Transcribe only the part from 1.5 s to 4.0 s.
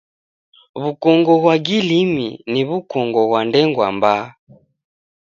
gilimi ni w'ukongo ghwa ndengwa